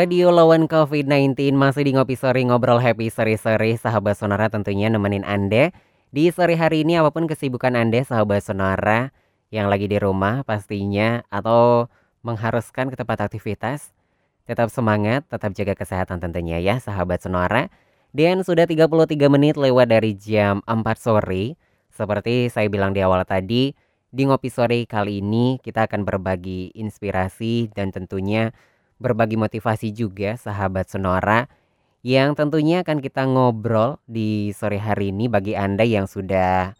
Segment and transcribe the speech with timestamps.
[0.00, 3.76] Radio lawan COVID-19 masih di Ngopi Sore Ngobrol Happy Sore-sore.
[3.76, 5.76] Sahabat Sonora tentunya nemenin Anda
[6.08, 6.96] Di sore hari ini.
[6.96, 9.12] Apa pun kesibukan Anda Sahabat Sonora
[9.52, 11.92] Yang lagi di rumah pastinya Atau
[12.24, 13.92] mengharuskan ke tempat aktivitas
[14.48, 17.68] Tetap semangat, tetap jaga kesehatan tentunya ya Sahabat Sonora.
[18.16, 21.60] Dan sudah 33 menit lewat dari jam 4 sore.
[21.92, 23.76] Seperti saya bilang di awal tadi
[24.08, 28.56] Di Ngopi Sore kali ini kita akan berbagi inspirasi dan tentunya
[29.00, 31.48] berbagi motivasi juga sahabat Sonora
[32.04, 36.76] yang tentunya akan kita ngobrol di sore hari ini bagi Anda yang sudah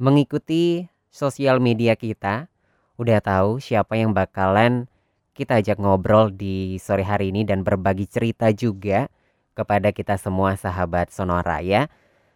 [0.00, 2.48] mengikuti sosial media kita
[2.96, 4.88] udah tahu siapa yang bakalan
[5.32, 9.08] kita ajak ngobrol di sore hari ini dan berbagi cerita juga
[9.56, 11.88] kepada kita semua sahabat Sonora ya.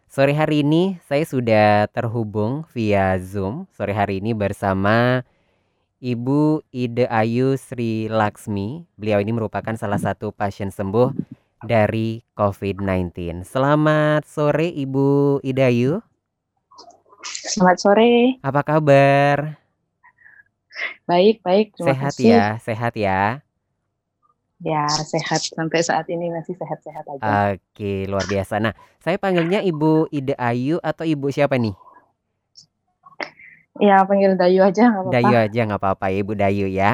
[0.09, 5.27] Sore hari ini saya sudah terhubung via Zoom sore hari ini bersama
[5.97, 8.85] Ibu Ide Ayu Sri Laksmi.
[9.01, 11.09] Beliau ini merupakan salah satu pasien sembuh
[11.65, 13.41] dari COVID-19.
[13.49, 15.93] Selamat sore Ibu Ide Ayu.
[17.25, 18.37] Selamat sore.
[18.45, 19.57] Apa kabar?
[21.09, 21.73] Baik, baik.
[21.81, 22.29] Terima sehat kasih.
[22.29, 23.23] ya, sehat ya.
[24.61, 27.57] Ya, sehat sampai saat ini masih sehat-sehat aja.
[27.57, 28.61] Oke, luar biasa.
[28.61, 31.86] Nah, saya panggilnya Ibu Ide Ayu atau Ibu siapa nih?
[33.81, 35.15] Ya panggil Dayu aja nggak apa-apa.
[35.15, 36.91] Dayu aja nggak apa-apa ya Ibu Dayu ya.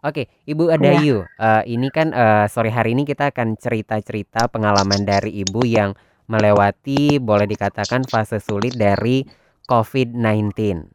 [0.00, 5.44] Oke, Ibu Dayu, uh, ini kan uh, sore hari ini kita akan cerita-cerita pengalaman dari
[5.44, 5.92] Ibu yang
[6.30, 9.26] melewati boleh dikatakan fase sulit dari
[9.66, 10.88] COVID-19.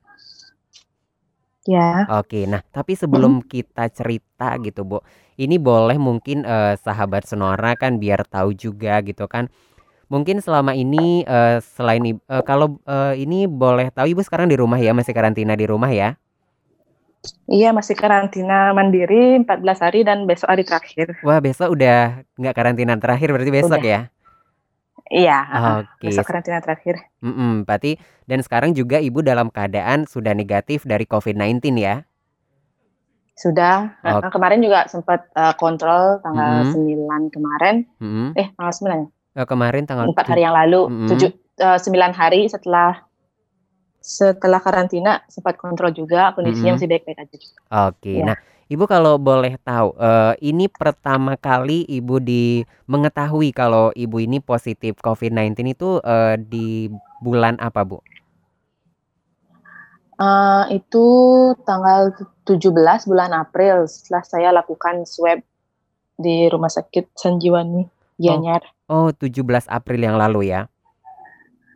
[1.65, 2.05] Ya.
[2.17, 5.01] Oke, nah tapi sebelum kita cerita gitu Bu,
[5.35, 9.49] ini boleh mungkin uh, sahabat Sonora kan biar tahu juga gitu kan
[10.05, 14.77] Mungkin selama ini uh, selain uh, kalau uh, ini boleh tahu Ibu sekarang di rumah
[14.77, 16.13] ya, masih karantina di rumah ya?
[17.49, 21.17] Iya, masih karantina mandiri 14 hari dan besok hari terakhir.
[21.25, 23.89] Wah, besok udah nggak karantina terakhir berarti besok udah.
[23.89, 24.01] ya?
[25.09, 25.37] Iya,
[25.85, 26.09] Oke.
[26.09, 27.01] besok karantina terakhir.
[27.21, 32.05] Mm -mm, berarti dan sekarang juga Ibu dalam keadaan sudah negatif dari COVID-19 ya?
[33.35, 33.99] Sudah.
[34.01, 34.31] Okay.
[34.31, 37.29] Kemarin juga sempat uh, kontrol tanggal mm -hmm.
[37.29, 37.75] 9 kemarin.
[37.99, 38.27] Mm -hmm.
[38.39, 39.09] Eh, tanggal 9 ya?
[39.35, 43.03] Uh, kemarin tanggal empat hari yang lalu, tujuh uh, sembilan hari setelah
[43.99, 46.77] setelah karantina sempat kontrol juga kondisinya mm-hmm.
[46.77, 47.35] masih baik-baik aja.
[47.35, 47.51] Oke,
[47.99, 48.17] okay.
[48.21, 48.25] ya.
[48.31, 54.41] nah Ibu kalau boleh tahu, uh, ini pertama kali Ibu di mengetahui kalau Ibu ini
[54.41, 56.89] positif COVID-19 itu uh, di
[57.21, 58.01] bulan apa, Bu?
[60.17, 61.05] Uh, itu
[61.61, 62.09] tanggal
[62.49, 62.73] 17
[63.05, 65.45] bulan April setelah saya lakukan swab
[66.17, 67.85] di Rumah Sakit Sanjiwani,
[68.17, 68.65] Gianyar.
[68.85, 69.09] Oh.
[69.09, 70.69] Oh, 17 April yang lalu ya?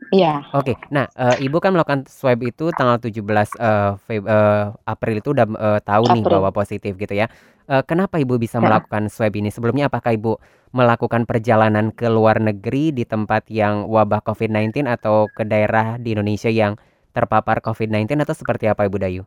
[0.09, 0.41] Iya.
[0.57, 0.73] Oke.
[0.89, 3.21] Nah, uh, Ibu kan melakukan swab itu tanggal 17
[3.61, 6.15] uh, Feb uh, April itu udah uh, tahu April.
[6.17, 7.29] nih bahwa positif gitu ya.
[7.69, 8.65] Uh, kenapa Ibu bisa ya.
[8.65, 9.53] melakukan swab ini?
[9.53, 10.41] Sebelumnya apakah Ibu
[10.73, 16.49] melakukan perjalanan ke luar negeri di tempat yang wabah COVID-19 atau ke daerah di Indonesia
[16.49, 16.73] yang
[17.13, 19.23] terpapar COVID-19 atau seperti apa Ibu Dayu?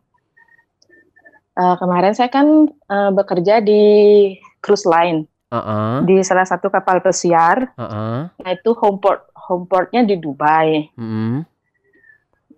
[1.53, 3.81] Uh, kemarin saya kan uh, bekerja di
[4.59, 6.01] cruise line uh-uh.
[6.03, 7.69] di salah satu kapal pesiar.
[7.77, 8.33] Uh-uh.
[8.33, 10.89] Nah itu homeport homeportnya di Dubai.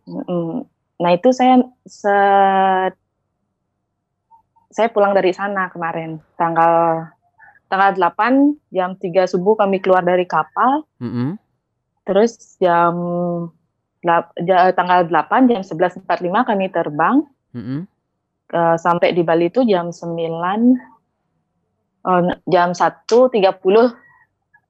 [0.08, 0.64] Uh-uh.
[0.96, 2.16] Nah itu saya se
[4.72, 7.08] saya pulang dari sana kemarin tanggal
[7.72, 10.88] tanggal 8 jam 3 subuh kami keluar dari kapal.
[11.04, 11.36] Uh-uh.
[12.08, 12.96] Terus jam
[14.78, 16.08] tanggal 8 jam 11.45
[16.48, 17.18] kami terbang.
[17.52, 17.84] Uh-uh.
[18.46, 20.95] Uh, sampai di Bali itu jam 9 Oh,
[22.46, 23.10] jam 1.30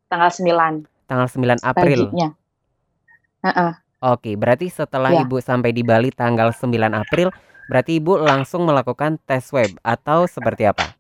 [0.08, 0.88] tanggal 9.
[1.06, 2.00] Tanggal 9 April.
[2.16, 3.72] Uh -uh.
[4.16, 5.22] Oke, berarti setelah ya.
[5.26, 7.34] Ibu sampai di Bali tanggal 9 April,
[7.68, 10.94] berarti Ibu langsung melakukan tes swab atau seperti apa?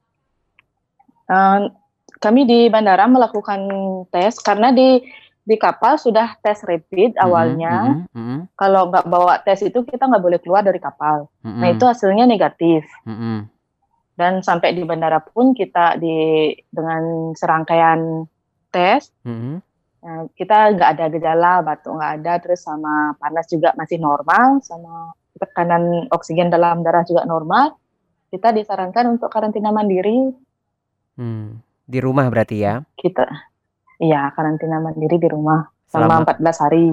[1.25, 1.69] Uh,
[2.21, 3.65] kami di bandara melakukan
[4.13, 5.01] tes karena di
[5.45, 7.73] di kapal sudah tes rapid awalnya.
[7.85, 8.39] Mm -hmm, mm -hmm.
[8.57, 11.29] Kalau nggak bawa tes itu kita nggak boleh keluar dari kapal.
[11.45, 11.59] Mm -hmm.
[11.61, 12.81] Nah itu hasilnya negatif.
[13.05, 13.54] Mm -hmm
[14.15, 18.23] dan sampai di bandara pun kita di dengan serangkaian
[18.71, 19.55] tes mm-hmm.
[20.03, 25.11] nah, kita nggak ada gejala batuk nggak ada terus sama panas juga masih normal sama
[25.35, 27.75] tekanan oksigen dalam darah juga normal
[28.31, 30.31] kita disarankan untuk karantina mandiri
[31.19, 31.47] hmm.
[31.87, 33.27] di rumah berarti ya kita
[33.99, 36.85] iya karantina mandiri di rumah selama, selama 14 hari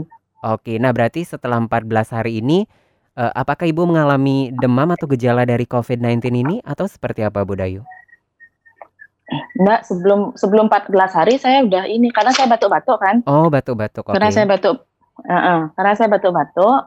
[0.43, 2.67] oke nah berarti setelah 14 hari ini
[3.13, 7.85] Uh, apakah Ibu mengalami demam atau gejala dari COVID-19 ini atau seperti apa Bu Dayu?
[9.61, 13.21] Mbak, sebelum sebelum 14 hari saya udah ini karena saya batuk-batuk kan.
[13.29, 14.09] Oh, batuk-batuk.
[14.09, 14.17] Okay.
[14.17, 14.89] Karena saya batuk
[15.29, 16.79] uh -uh, karena saya batuk-batuk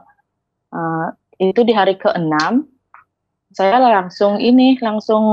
[0.74, 1.06] uh,
[1.38, 2.34] itu di hari ke-6
[3.56, 5.24] saya langsung ini langsung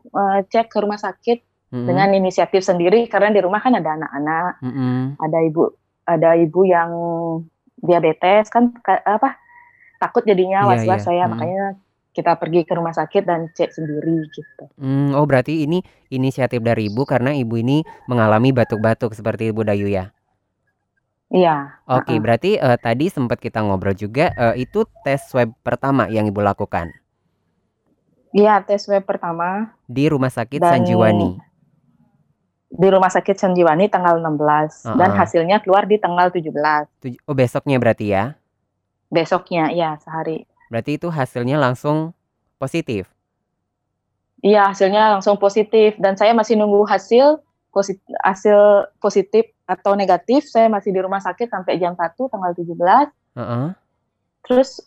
[0.00, 1.84] uh, cek ke rumah sakit mm-hmm.
[1.84, 4.96] dengan inisiatif sendiri karena di rumah kan ada anak-anak, mm-hmm.
[5.20, 5.62] ada ibu
[6.08, 6.90] ada ibu yang
[7.84, 9.36] diabetes kan apa
[10.00, 11.30] takut jadinya iya, was-was yeah, saya mm.
[11.36, 11.64] makanya
[12.10, 14.64] kita pergi ke rumah sakit dan cek sendiri gitu.
[14.74, 15.78] Hmm, oh berarti ini
[16.10, 20.10] inisiatif dari ibu karena ibu ini mengalami batuk-batuk seperti ibu Dayu ya?
[21.30, 21.78] Iya.
[21.86, 22.18] Oke, uh-uh.
[22.18, 26.90] berarti uh, tadi sempat kita ngobrol juga uh, itu tes swab pertama yang ibu lakukan?
[28.34, 29.78] Iya, tes swab pertama.
[29.86, 31.38] Di Rumah Sakit dan Sanjiwani.
[32.74, 34.98] Di Rumah Sakit Sanjiwani tanggal 16 uh-uh.
[34.98, 36.50] dan hasilnya keluar di tanggal 17.
[37.30, 38.34] Oh, besoknya berarti ya?
[39.10, 40.46] Besoknya, iya, sehari.
[40.70, 42.14] Berarti itu hasilnya langsung
[42.62, 43.10] positif?
[44.40, 50.66] Iya, hasilnya langsung positif dan saya masih nunggu hasil positif, hasil positif atau negatif saya
[50.66, 53.06] masih di rumah sakit sampai jam 1 tanggal 17 uh
[53.38, 53.66] -uh.
[54.42, 54.82] terus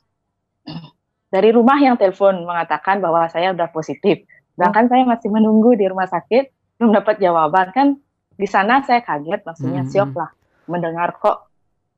[1.31, 4.27] dari rumah yang telepon mengatakan bahwa saya udah positif
[4.59, 4.89] sedangkan oh.
[4.91, 7.87] saya masih menunggu di rumah sakit belum dapat jawaban kan
[8.35, 9.89] di sana saya kaget maksudnya hmm.
[9.89, 10.29] siok lah
[10.67, 11.47] mendengar kok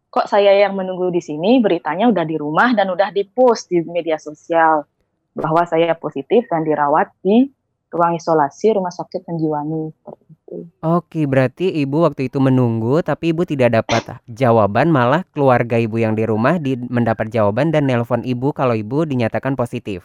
[0.10, 4.16] kok saya yang menunggu di sini beritanya udah di rumah dan udah dipost di media
[4.16, 4.88] sosial
[5.36, 7.52] bahwa saya positif dan dirawat di
[7.96, 10.58] ruang isolasi rumah sakit penjiwani seperti itu.
[10.84, 16.14] Oke, berarti ibu waktu itu menunggu tapi ibu tidak dapat jawaban, malah keluarga ibu yang
[16.14, 20.04] di rumah di, mendapat jawaban dan nelpon ibu kalau ibu dinyatakan positif.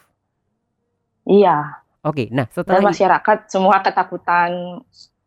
[1.27, 1.83] Iya.
[2.01, 4.81] Oke, nah setelah dan masyarakat semua ketakutan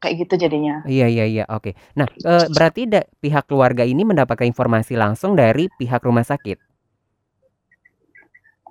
[0.04, 0.84] kayak gitu jadinya.
[0.84, 1.72] Iya iya iya, oke.
[1.96, 6.60] Nah, e, berarti da, pihak keluarga ini mendapatkan informasi langsung dari pihak rumah sakit.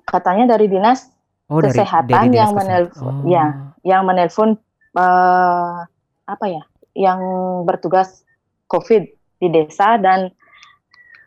[0.04, 1.08] Katanya dari dinas
[1.52, 3.28] Oh, kesehatan dari, dari yang menelpon, oh.
[3.28, 3.46] ya,
[3.84, 4.56] yang menelpon
[4.96, 5.84] uh,
[6.24, 6.64] apa ya,
[6.96, 7.20] yang
[7.68, 8.24] bertugas
[8.72, 9.04] COVID
[9.36, 10.32] di desa dan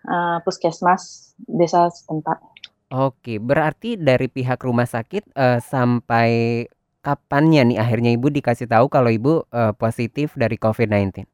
[0.09, 2.41] uh, puskesmas desa setempat.
[2.89, 6.63] Oke, berarti dari pihak rumah sakit uh, sampai
[7.05, 11.29] kapannya nih akhirnya ibu dikasih tahu kalau ibu uh, positif dari COVID-19?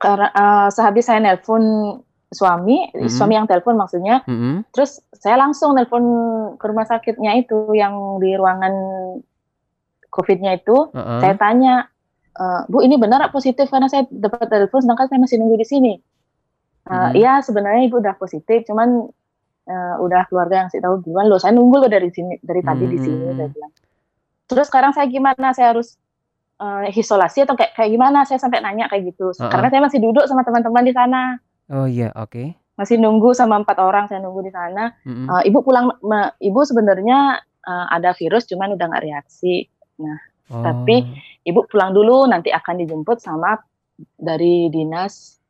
[0.00, 1.62] Karena uh, sehabis saya nelpon
[2.32, 3.12] suami, mm-hmm.
[3.12, 4.24] suami yang telepon maksudnya.
[4.24, 4.72] Mm-hmm.
[4.72, 6.02] Terus saya langsung telepon
[6.56, 8.72] ke rumah sakitnya itu yang di ruangan
[10.08, 10.90] COVID-nya itu.
[10.90, 11.20] Uh-uh.
[11.20, 11.92] Saya tanya,
[12.32, 15.94] e, Bu ini benar positif karena saya dapat telepon sedangkan saya masih nunggu di sini.
[16.82, 17.12] Uh, mm-hmm.
[17.22, 19.06] Iya sebenarnya ibu udah positif, cuman
[19.68, 21.40] uh, udah keluarga yang sih tahu gimana loh.
[21.42, 23.24] Saya nunggu loh dari sini dari tadi di sini.
[23.34, 23.72] Saya bilang.
[24.50, 25.54] Terus sekarang saya gimana?
[25.54, 25.96] Saya harus
[26.60, 28.24] uh, isolasi atau kayak kayak gimana?
[28.26, 29.32] Saya sampai nanya kayak gitu.
[29.32, 29.50] Uh-uh.
[29.50, 31.38] Karena saya masih duduk sama teman-teman di sana.
[31.72, 32.52] Oh iya, oke.
[32.76, 34.92] Masih nunggu sama empat orang saya nunggu di sana.
[35.04, 35.26] Mm-hmm.
[35.28, 39.68] Uh, ibu pulang, me, ibu sebenarnya uh, ada virus, cuman udah nggak reaksi.
[40.00, 40.18] Nah,
[40.50, 40.64] oh.
[40.64, 41.04] tapi
[41.46, 43.60] ibu pulang dulu, nanti akan dijemput sama
[44.18, 45.41] dari dinas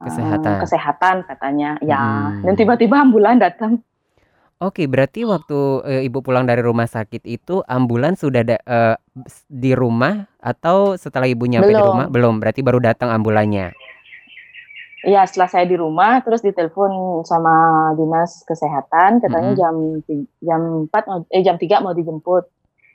[0.00, 0.52] kesehatan.
[0.56, 1.70] Uh, kesehatan katanya.
[1.84, 2.48] Ya, hmm.
[2.48, 3.84] dan tiba-tiba ambulan datang.
[4.60, 8.96] Oke, berarti waktu uh, ibu pulang dari rumah sakit itu ambulan sudah ada uh,
[9.48, 12.44] di rumah atau setelah ibu nyampe di rumah belum?
[12.44, 13.72] Berarti baru datang ambulannya.
[15.00, 20.04] Iya, setelah saya di rumah terus ditelepon sama dinas kesehatan katanya mm-hmm.
[20.04, 20.60] jam jam
[20.92, 22.44] 4 eh jam 3 mau dijemput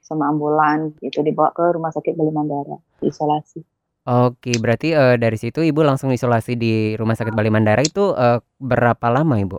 [0.05, 3.65] sama ambulan gitu dibawa ke rumah sakit Bali Mandara isolasi.
[4.05, 8.37] Oke, berarti uh, dari situ Ibu langsung isolasi di Rumah Sakit Bali Mandara itu uh,
[8.61, 9.57] berapa lama, Ibu?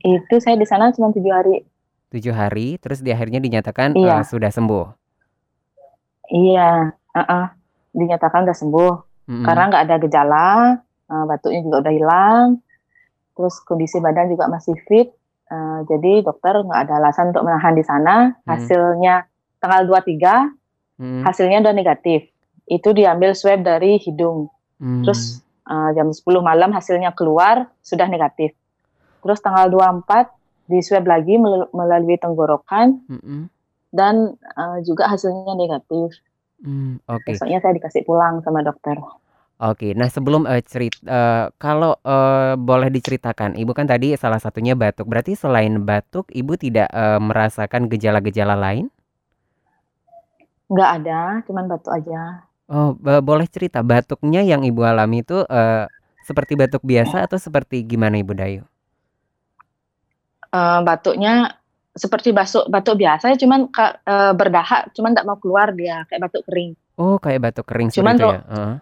[0.00, 1.60] Itu saya di sana cuma tujuh hari.
[2.08, 4.20] Tujuh hari, terus di akhirnya dinyatakan iya.
[4.20, 4.86] uh, sudah sembuh.
[6.32, 7.46] Iya, uh-uh.
[7.92, 8.92] dinyatakan sudah sembuh
[9.28, 10.48] hmm Karena nggak ada gejala,
[11.08, 12.46] uh, batuknya juga udah hilang,
[13.36, 15.08] terus kondisi badan juga masih fit.
[15.48, 18.32] Uh, jadi dokter nggak ada alasan untuk menahan di sana.
[18.32, 18.48] Mm.
[18.48, 19.14] Hasilnya
[19.60, 21.22] tanggal 23, mm.
[21.24, 22.33] hasilnya udah negatif.
[22.64, 24.48] Itu diambil swab dari hidung.
[24.80, 25.04] Mm.
[25.04, 28.52] Terus uh, jam 10 malam hasilnya keluar sudah negatif.
[29.24, 30.32] Terus tanggal 24
[30.64, 31.36] di swab lagi
[31.72, 33.42] melalui tenggorokan mm-hmm.
[33.92, 36.16] dan uh, juga hasilnya negatif.
[36.64, 37.28] Hmm, oke.
[37.28, 38.96] Besoknya saya dikasih pulang sama dokter.
[39.54, 44.74] Oke, nah sebelum uh, cerit uh, kalau uh, boleh diceritakan, ibu kan tadi salah satunya
[44.74, 45.06] batuk.
[45.06, 48.90] Berarti selain batuk, ibu tidak uh, merasakan gejala-gejala lain?
[50.68, 52.42] Nggak ada, cuman batuk aja.
[52.64, 55.84] Oh, boleh cerita batuknya yang ibu alami itu uh,
[56.24, 58.64] seperti batuk biasa atau seperti gimana ibu Dayu?
[60.48, 61.60] Uh, batuknya
[61.92, 66.72] seperti batuk batuk biasa cuman uh, berdahak cuman tidak mau keluar dia kayak batuk kering.
[66.96, 68.40] Oh kayak batuk kering cuman itu ya?
[68.48, 68.74] Uh.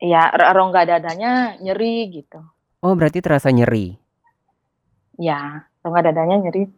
[0.00, 2.40] ya rongga dadanya nyeri gitu.
[2.80, 4.00] Oh berarti terasa nyeri?
[5.20, 6.72] Ya rongga dadanya nyeri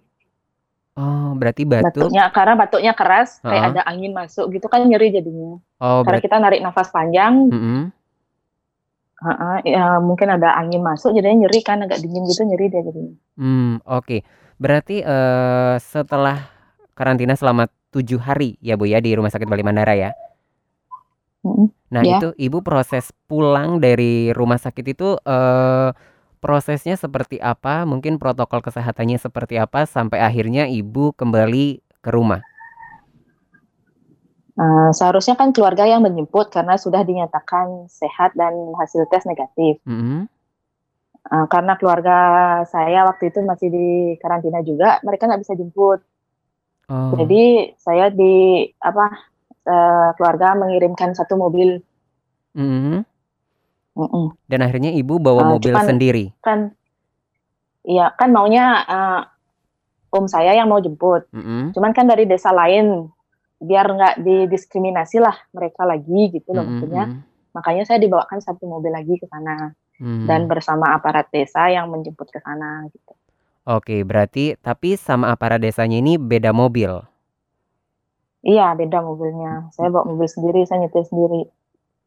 [0.99, 3.49] oh berarti batuk batuknya karena batuknya keras uh.
[3.49, 7.61] kayak ada angin masuk gitu kan nyeri jadinya oh karena kita narik nafas panjang mm
[7.61, 7.80] -hmm.
[9.22, 12.82] uh -uh, ya, mungkin ada angin masuk jadinya nyeri kan agak dingin gitu nyeri dia
[12.84, 14.20] jadinya hmm oke okay.
[14.62, 16.46] Berarti uh, setelah
[16.94, 20.14] karantina selama tujuh hari ya Bu ya di Rumah Sakit Bali Mandara ya?
[21.42, 22.22] Mhm, Nah ya.
[22.22, 25.90] itu Ibu proses pulang dari rumah sakit itu, eee,
[26.42, 27.87] prosesnya seperti apa?
[27.87, 32.42] Mungkin protokol kesehatannya seperti apa sampai akhirnya Ibu kembali ke rumah?
[34.52, 39.80] Eee, seharusnya kan keluarga yang menjemput karena sudah dinyatakan sehat dan hasil tes negatif.
[39.87, 40.28] Mhm.
[41.22, 42.18] Eee, karena keluarga
[42.68, 46.02] saya waktu itu masih di karantina juga, mereka nggak bisa jemput.
[46.90, 47.16] Oh.
[47.16, 49.06] Jadi saya di apa,
[49.64, 51.80] eee, keluarga mengirimkan satu mobil.
[52.52, 53.06] Mhm.
[53.92, 54.37] Mhm.
[54.49, 56.25] Dan akhirnya Ibu bawa Eee, mobil cuman sendiri?
[56.40, 56.58] kan
[57.84, 59.20] iya, kan maunya, eee,
[60.12, 61.28] om saya yang mau jemput.
[61.32, 61.72] Mhm.
[61.76, 63.08] Cuman kan dari desa lain,
[63.62, 67.04] biar nggak didiskriminasilah mereka lagi gitu loh Mhm maksudnya.
[67.08, 67.20] mhm.
[67.52, 72.40] Makanya saya dibawakan satu mobil lagi ke sana, dan bersama aparat desa yang menjemput ke
[72.40, 73.12] sana gitu.
[73.62, 76.90] Oke, berarti tapi sama aparat desanya ini beda mobil?
[78.42, 79.70] Iya, beda mobilnya.
[79.70, 81.46] Saya bawa mobil sendiri, saya nyetir sendiri.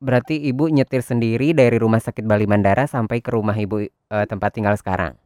[0.06, 4.54] Berarti Ibu nyetir sendiri dari Rumah Sakit Bali Mandara sampai ke rumah Ibu, eee, tempat
[4.54, 5.18] tinggal sekarang?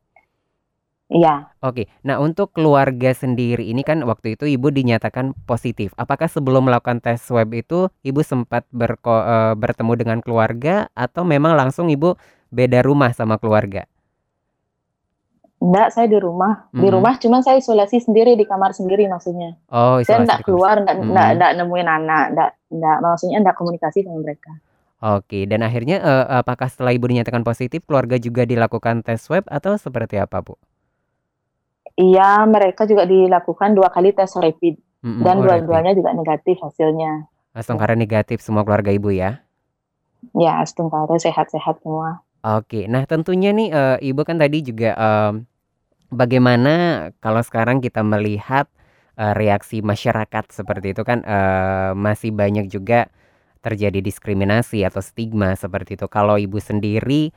[1.09, 1.49] Iya.
[1.65, 1.89] Oke.
[2.05, 5.89] Nah untuk keluarga sendiri ini kan waktu itu Ibu dinyatakan positif.
[5.97, 11.57] Apakah sebelum melakukan tes swab itu Ibu sempat berko eee, bertemu dengan keluarga atau memang
[11.57, 12.13] langsung Ibu
[12.53, 13.89] beda rumah sama keluarga?
[15.59, 16.71] Enggak, saya di rumah.
[16.71, 16.93] Di Mhm.
[16.95, 19.59] rumah cuman saya isolasi sendiri di kamar sendiri maksudnya.
[19.67, 21.33] Oh, Saya isolasi enggak di kamar keluar, enggak enggak mhm.
[21.35, 24.51] enggak nemuin anak, enggak enggak maksudnya enggak komunikasi sama mereka.
[24.99, 29.79] Oke, dan akhirnya, eee, apakah setelah Ibu dinyatakan positif keluarga juga dilakukan tes swab atau
[29.79, 30.59] seperti apa, Bu?
[31.99, 35.63] Iya, mereka juga dilakukan 2 kali tes rapid Mhm, dan oh rapid.
[35.63, 37.27] dua-duanya juga negatif hasilnya.
[37.55, 39.31] Langsung karena negatif semua keluarga Ibu ya?
[40.35, 42.21] Ya, sementara sehat-sehat semua.
[42.43, 42.87] Oke.
[42.87, 45.43] Nah tentunya nih, eee, Ibu kan tadi juga, mmm,
[46.15, 46.73] bagaimana
[47.23, 48.67] kalau sekarang kita melihat,
[49.19, 53.11] eee, reaksi masyarakat seperti itu kan, eee, masih banyak juga
[53.59, 56.07] terjadi diskriminasi atau stigma seperti itu.
[56.07, 57.31] Kalau Ibu sendiri,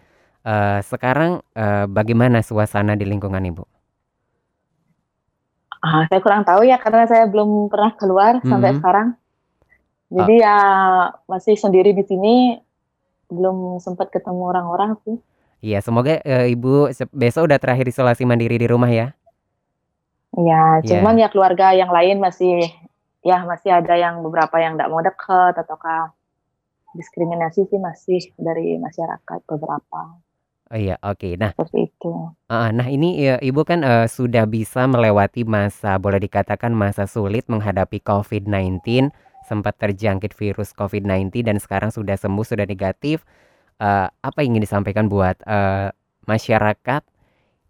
[0.46, 3.64] eee, sekarang, eee, bagaimana suasana di lingkungan Ibu?
[5.82, 8.78] Ah, saya kurang tahu ya karena saya belum pernah keluar sampai Mhm.
[8.78, 9.08] sekarang.
[10.14, 10.14] Oh.
[10.22, 10.56] Jadi ya
[11.26, 12.60] masih sendiri di sini,
[13.32, 15.16] belum sempat ketemu orang-orang sih.
[15.62, 19.14] Iya semoga, eee, Ibu besok udah terakhir isolasi mandiri di rumah ya?
[20.32, 21.22] Iya, cuman Iya.
[21.22, 22.70] ya keluarga yang lain masih
[23.26, 26.10] ya masih ada yang beberapa yang nggak mau deket ataukah
[26.96, 30.18] diskriminasi sih masih dari masyarakat beberapa.
[30.72, 31.36] Oh iya, oke.
[31.40, 32.12] Nah Seperti itu.
[32.52, 37.46] heeh, nah ini, eee, Ibu kan, eee, sudah bisa melewati masa boleh dikatakan masa sulit
[37.50, 39.10] menghadapi COVID-19,
[39.48, 43.24] sempat terjangkit virus COVID-19 dan sekarang sudah sembuh, sudah negatif.
[43.82, 45.90] Eee, apa yang ingin disampaikan buat, eee,
[46.28, 47.02] masyarakat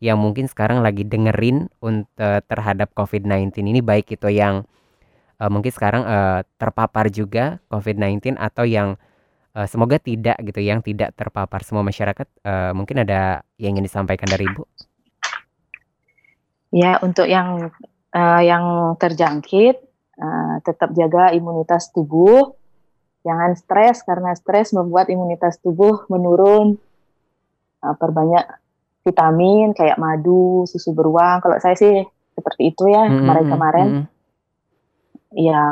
[0.03, 4.65] yang mungkin sekarang lagi dengerin unt eee, terhadap COVID-19 ini baik itu yang,
[5.43, 8.95] eee, mungkin sekarang, eee, terpapar juga COVID-19 atau yang,
[9.59, 11.67] eee, semoga tidak gitu, yang tidak terpapar.
[11.67, 14.63] Semua masyarakat, eee, mungkin ada yang ingin disampaikan dari Ibu?
[16.73, 17.69] Ya, untuk yang,
[18.15, 19.77] eee, yang terjangkit,
[20.17, 22.55] eee, tetap jaga imunitas tubuh,
[23.27, 26.79] jangan stres karena stres membuat imunitas tubuh menurun.
[27.83, 28.47] Eee, perbanyak
[29.03, 33.89] vitamin kayak madu, susu beruang, kalau saya sih seperti itu ya Mhm mhm, kemarin-kemarin.
[33.91, 34.05] mhm.
[35.33, 35.63] Iya,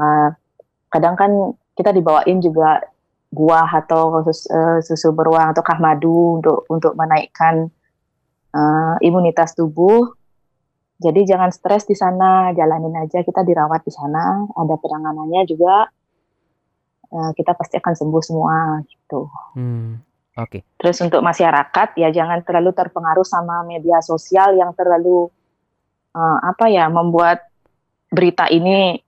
[0.88, 1.30] kadang kan
[1.76, 2.80] kita dibawain juga
[3.30, 7.70] buah atau sus eee, susu beruang ataukah madu untuk untuk menaikkan,
[8.52, 10.12] eee, imunitas tubuh.
[11.00, 15.88] Jadi jangan stres di sana, jalanin aja kita dirawat di sana, ada penanganannya juga.
[17.10, 19.26] Eee, kita pasti akan sembuh semua gitu.
[19.56, 19.90] Mmm,
[20.38, 20.58] oke.
[20.78, 25.30] Terus untuk masyarakat ya jangan terlalu terpengaruh sama media sosial yang terlalu,
[26.14, 27.46] eee, apa ya, membuat
[28.10, 28.98] berita ini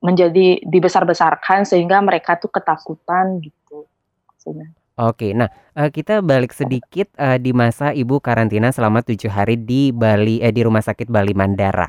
[0.00, 3.84] menjadi dibesar-besarkan sehingga mereka tuh ketakutan gitu,
[4.28, 4.68] maksudnya.
[5.00, 5.32] Oke.
[5.32, 10.44] Nah, eee, kita balik sedikit, eee, di masa Ibu karantina selama 7 hari di Bali
[10.44, 11.88] eh, di Rumah Sakit Bali Mandara.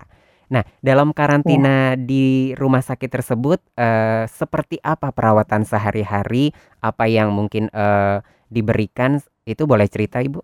[0.51, 6.51] Nah, dalam karantina di rumah sakit tersebut, eee, seperti apa perawatan sehari-hari?
[6.83, 8.19] Apa yang mungkin, eee,
[8.51, 9.23] diberikan?
[9.47, 10.43] Itu boleh cerita Ibu?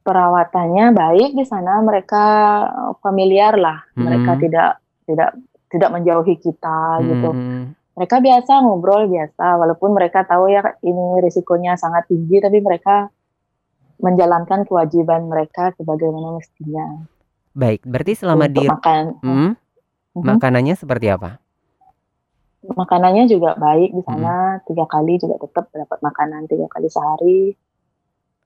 [0.00, 2.24] Perawatannya baik di sana, mereka,
[2.72, 4.40] eee, familiarlah, mereka Mhm.
[4.40, 4.70] tidak
[5.04, 5.30] tidak
[5.70, 7.30] tidak menjauhi kita gitu.
[7.30, 7.64] Mmm.
[7.94, 13.12] Mereka biasa ngobrol, biasa, walaupun mereka tahu ya ini risikonya sangat tinggi, tapi mereka
[14.00, 17.04] menjalankan kewajiban mereka sebagaimana mestinya.
[17.52, 19.50] Baik, berarti selama Untuk di makan mhm,
[20.16, 20.26] mhm.
[20.26, 21.36] makanannya seperti apa?
[22.60, 27.42] Makanannya juga baik di sana, 3 kali juga tetap dapat makanan 3 kali sehari.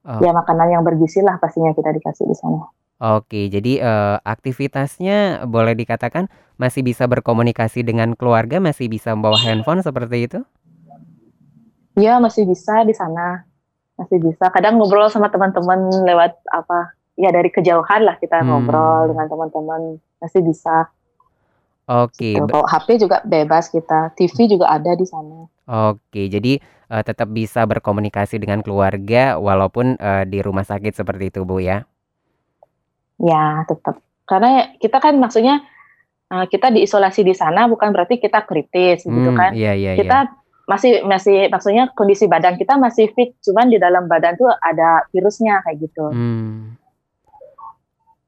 [0.04, 0.20] Oh.
[0.22, 2.70] Ya makanan yang bergizilah pastinya kita dikasih di sana.
[3.02, 6.30] Oke, jadi, eee, aktivitasnya boleh dikatakan
[6.62, 10.40] masih bisa berkomunikasi dengan keluarga, masih bisa membawa handphone seperti itu?
[11.98, 13.46] Iya, masih bisa di sana,
[13.98, 14.50] masih bisa.
[14.50, 19.10] Kadang ngobrol sama teman-teman lewat apa, ya dari kejauhan lah kita ngobrol Mmm.
[19.14, 19.80] dengan teman-teman,
[20.22, 20.90] masih bisa.
[21.88, 25.46] Oke, Gitu, be bawa HP juga bebas kita, TV juga ada di sana.
[25.64, 26.60] Oke, jadi,
[26.92, 31.88] eee, tetap bisa berkomunikasi dengan keluarga walaupun, eee, di rumah sakit seperti itu, Bu, ya?
[33.24, 33.96] Ya, tetap.
[34.28, 35.64] Karena kita kan maksudnya,
[36.32, 39.50] eee, kita diisolasi di sana bukan berarti kita kritis gitu Mmm, kan.
[39.56, 40.00] iya iya iya.
[40.04, 40.18] Kita
[40.64, 45.60] masih masih maksudnya kondisi badan kita masih fit, cuman di dalam badan tuh ada virusnya
[45.64, 46.04] kayak gitu.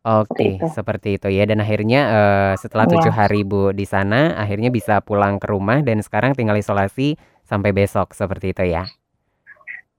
[0.07, 0.67] Seperti Oke, itu.
[0.71, 3.19] seperti itu ya dan akhirnya, eee, setelah 7 Iya.
[3.27, 8.15] hari, Bu, di sana akhirnya bisa pulang ke rumah dan sekarang tinggal isolasi sampai besok,
[8.15, 8.87] seperti itu ya?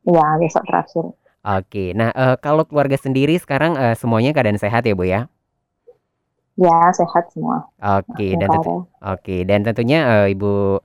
[0.07, 1.05] Iya, besok terakhir.
[1.47, 1.95] Oke.
[1.95, 5.31] Nah, eee, kalau keluarga sendiri sekarang, eee, semuanya keadaan sehat ya, Bu, ya?
[6.59, 7.71] Ya, sehat semua.
[7.79, 10.81] Oke, dan tentu oke, dan tentunya, eee, Ibu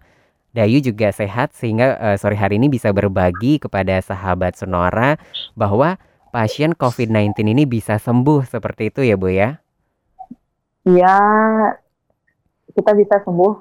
[0.54, 5.18] Dayu juga sehat sehingga, eee, sore hari ini bisa berbagi kepada sahabat Sonora
[5.58, 5.98] bahwa
[6.30, 9.58] pasien COVID-19 ini bisa sembuh, seperti itu ya, Bu, ya?
[10.86, 11.16] Iya,
[12.70, 13.52] kita bisa sembuh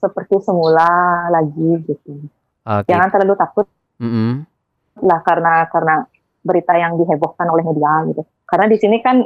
[0.00, 0.88] seperti semula
[1.30, 2.18] lagi gitu.
[2.66, 2.88] Oke.
[2.90, 3.66] Jangan terlalu takut
[4.02, 4.42] Mhm.
[5.04, 5.94] lah karena karena
[6.42, 8.22] berita yang dihebohkan oleh media gitu.
[8.48, 9.16] Karena di sini kan,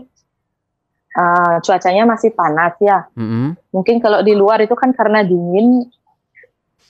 [1.13, 3.07] eee, cuacanya masih panas ya.
[3.17, 3.57] Mhm.
[3.73, 5.87] Mungkin kalau di luar itu kan karena dingin,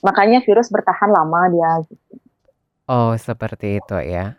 [0.03, 2.19] makanya virus bertahan lama dia gitu.
[2.91, 4.35] Oh, seperti itu ya?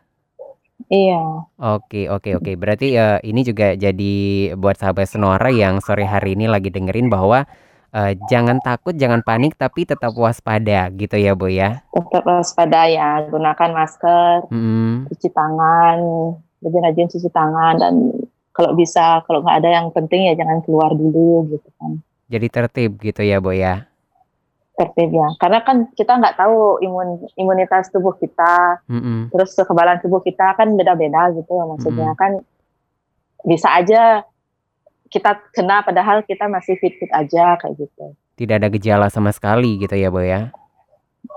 [0.91, 1.47] Iya.
[1.57, 2.51] Oke oke oke.
[2.59, 4.13] Berarti, eee, ini juga jadi
[4.59, 7.47] buat sahabat Sonora yang sore hari ini lagi dengerin bahwa,
[7.93, 11.85] eee, jangan takut, jangan panik, tapi tetap waspada gitu ya, Bu, ya?
[11.93, 15.13] Tetap waspada ya, gunakan masker, Mhm.
[15.13, 15.97] cuci tangan,
[16.65, 17.93] lebih rajin cuci tangan dan
[18.53, 22.01] kalau bisa kalau nggak ada yang penting ya jangan keluar dulu gitu kan.
[22.29, 23.85] Jadi tertib gitu ya, Bu, ya?
[24.73, 29.29] Tertib ya, karena kan kita nggak tahu imun imunitas tubuh kita, Mhm.
[29.29, 32.17] terus kekebalan tubuh kita kan beda-beda gitu maksudnya Mhm.
[32.17, 32.31] kan
[33.43, 34.23] bisa aja
[35.13, 38.17] kita kena padahal kita masih fit-fit aja kayak gitu.
[38.33, 40.49] Tidak ada gejala sama sekali gitu ya, Bu, ya?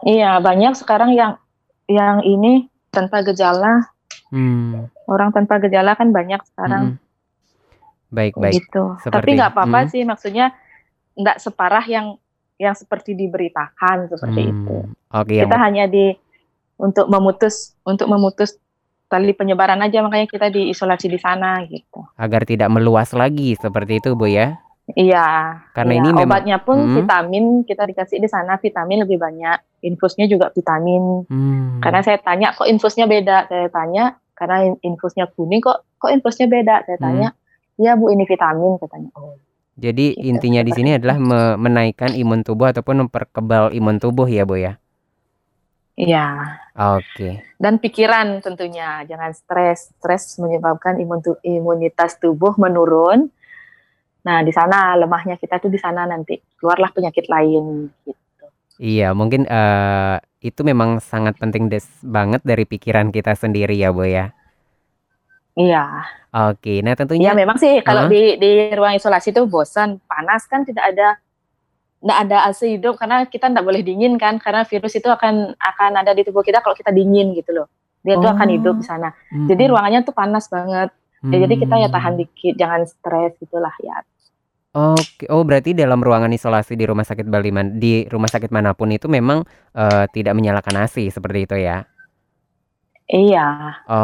[0.08, 1.36] Iya, banyak sekarang yang
[1.84, 3.92] yang ini tanpa gejala.
[4.32, 4.88] Mmm.
[5.04, 6.96] Orang tanpa gejala kan banyak sekarang.
[6.96, 7.04] Mhm.
[8.10, 8.64] Baik baik.
[8.64, 8.84] Gitu.
[8.96, 9.88] Tapi Seperti nggak apa-apa mhm.
[9.92, 10.46] sih maksudnya
[11.14, 12.16] nggak separah yang
[12.56, 14.76] yang seperti diberitakan seperti itu.
[14.88, 16.16] Mmm, oke yang Kita hanya di
[16.80, 18.56] untuk memutus untuk memutus
[19.06, 22.02] tali penyebaran aja makanya kita diisolasi di sana gitu.
[22.18, 24.58] agar tidak meluas lagi seperti itu, Bu, ya?
[24.94, 25.26] Iya,
[25.74, 26.00] Karena iya.
[26.02, 26.94] ini memang Obatnya pun mhm.
[27.02, 31.26] vitamin kita dikasih di sana vitamin lebih banyak, infusnya juga vitamin.
[31.26, 31.82] Mmm.
[31.82, 36.46] Karena saya tanya, "Kok infusnya beda?" Saya tanya, "Karena in infusnya kuning kok kok infusnya
[36.46, 37.06] beda?" Saya Mmm.
[37.06, 37.28] tanya,
[37.82, 39.10] "Iya, Bu, ini vitamin," katanya.
[39.18, 39.34] Oh,
[39.74, 44.46] Jadi gitu, intinya di sini adalah me menaikkan imun tubuh ataupun memperkebal imun tubuh ya,
[44.46, 44.78] Bu, ya?
[45.96, 46.60] Iya.
[46.76, 47.40] Oke.
[47.56, 49.96] Dan pikiran tentunya, jangan stres.
[49.96, 53.32] Stres menyebabkan imun tu imunitas tubuh menurun.
[54.28, 58.44] Nah, di sana lemahnya kita tuh di sana nanti, keluarlah penyakit lain, gitu.
[58.76, 64.04] Iya, mungkin, eee, itu memang sangat penting des banget dari pikiran kita sendiri ya, Bu,
[64.04, 64.36] ya?
[65.56, 66.04] Iya.
[66.52, 68.36] Oke, nah Ya tentunya memang sih kalau heeh.
[68.36, 71.16] di di ruang isolasi itu bosan, panas kan tidak ada
[72.06, 75.90] nggak ada AC hidup karena kita nggak boleh dingin kan, karena virus itu akan akan
[76.00, 77.66] ada di tubuh kita kalau kita dingin gitu loh.
[78.06, 79.10] Dia tuh akan hidup Oh, di sana.
[79.50, 79.70] Jadi mhm.
[79.74, 80.94] ruangannya tuh panas banget.
[81.34, 83.98] Ya jadi kita ya tahan dikit, jangan stres gitulah ya.
[84.76, 88.76] Oke, oh berarti dalam ruangan isolasi di rumah sakit Bali man di rumah sakit mana
[88.76, 89.40] pun itu memang,
[89.72, 91.88] eee, tidak menyalakan AC seperti itu ya?
[93.06, 93.46] Iya,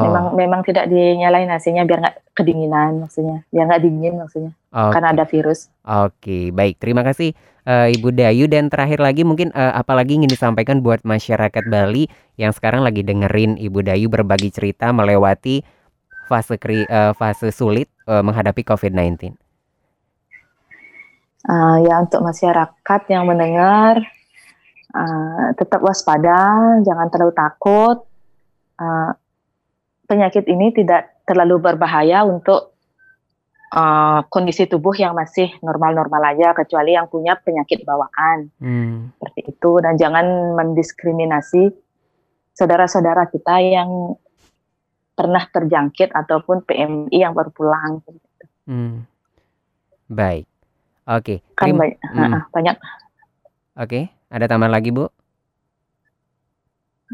[0.02, 0.36] memang Oh.
[0.40, 4.52] memang tidak dinyalain AC-nya biar nggak kedinginan maksudnya, biar nggak dingin maksudnya,
[4.94, 5.14] karena Oke.
[5.18, 5.60] ada virus.
[5.82, 6.78] Oke, baik.
[6.78, 7.34] Terima kasih,
[7.66, 12.07] eee, Ibu Dayu dan terakhir lagi mungkin, eee, apalagi ingin disampaikan buat masyarakat Bali
[12.40, 15.62] yang sekarang lagi dengerin Ibu Dayu berbagi cerita melewati
[16.31, 19.37] fase kri eee, fase sulit, eee, menghadapi COVID-19?
[21.42, 23.98] Eee, ya untuk masyarakat yang mendengar,
[24.94, 27.98] eee, tetap waspada, jangan terlalu takut.
[28.81, 29.11] Eee,
[30.11, 32.71] penyakit ini tidak terlalu berbahaya untuk,
[33.72, 39.16] eee, kondisi tubuh yang masih normal-normal aja, kecuali yang punya penyakit bawaan, Mmm.
[39.16, 39.72] seperti itu.
[39.80, 41.72] Dan jangan mendiskriminasi
[42.52, 44.14] saudara-saudara kita yang
[45.16, 48.04] pernah terjangkit ataupun PMI yang baru pulang.
[48.68, 49.08] Mmm.
[50.12, 50.44] Baik.
[51.02, 52.14] Oke, Kan terim banyak mhm.
[52.14, 52.76] heeh, banyak
[53.72, 55.08] Oke, ada tambahan lagi, Bu?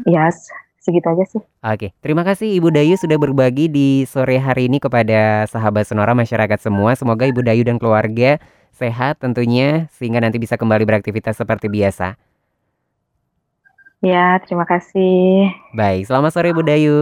[0.05, 0.51] Iya, s
[0.89, 1.41] segitu aja sih.
[1.61, 6.57] Oke, terima kasih Ibu Dayu sudah berbagi di sore hari ini kepada sahabat Sonora masyarakat
[6.57, 6.97] semua.
[6.97, 8.41] Semoga Ibu Dayu dan keluarga
[8.73, 12.17] sehat tentunya sehingga nanti bisa kembali beraktivitas seperti biasa.
[14.01, 15.53] Ya, terima kasih.
[15.77, 16.99] Baik, selamat sore Ibu Dayu.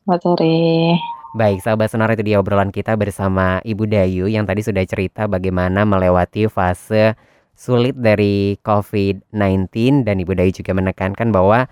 [0.00, 0.96] Selamat sore.
[1.36, 5.84] Baik, sahabat Sonora itu dia obrolan kita bersama Ibu Dayu yang tadi sudah cerita bagaimana
[5.84, 7.12] melewati fase
[7.52, 11.68] sulit dari COVID-19 dan Ibu Dayu juga menekankan bahwa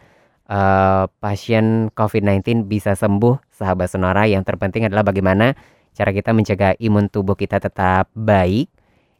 [0.50, 4.26] uh, pasien COVID-19 bisa sembuh sahabat sonora.
[4.26, 5.54] Yang terpenting adalah bagaimana
[5.96, 8.70] cara kita menjaga imun tubuh kita tetap baik.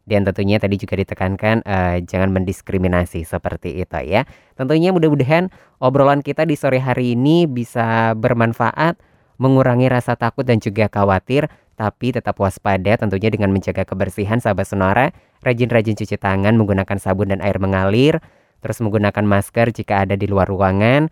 [0.06, 4.22] Dan tentunya tadi juga ditekankan uh, jangan mendiskriminasi seperti itu ya.
[4.54, 5.50] Tentunya mudah-mudahan
[5.82, 9.02] obrolan kita di sore hari ini bisa bermanfaat
[9.42, 11.50] mengurangi rasa takut dan juga khawatir.
[11.76, 15.12] Tapi tetap waspada tentunya dengan menjaga kebersihan sahabat sonora,
[15.44, 18.16] rajin-rajin cuci tangan menggunakan sabun dan air mengalir,
[18.60, 21.08] terus menggunakan masker jika ada di luar ruangan,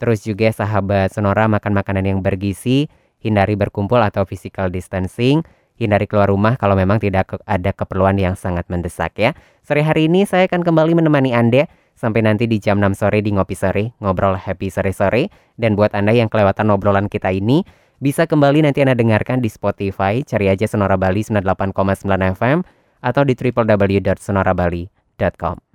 [0.00, 2.90] terus juga sahabat sonora makan makanan yang bergizi,
[3.22, 5.46] hindari berkumpul atau physical distancing,
[5.78, 9.34] hindari keluar rumah kalau memang tidak ada keperluan yang sangat mendesak ya.
[9.62, 13.30] Sore hari ini saya akan kembali menemani Anda sampai nanti di jam 6 sore di
[13.30, 15.30] Ngopi Sore, ngobrol happy sore-sore.
[15.54, 17.62] Dan buat Anda yang kelewatan obrolan kita ini,
[18.02, 22.66] bisa kembali nanti Anda dengarkan di Spotify, cari aja Sonora Bali 98,9 FM
[23.02, 25.71] atau di www.sonorabali.com.